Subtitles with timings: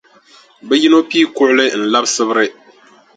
[0.67, 2.47] Bɛ yino pii kuɣili n-labi Sibiri.